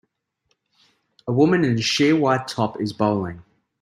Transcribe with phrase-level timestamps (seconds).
[1.27, 3.43] A woman in a sheer white top is bowling.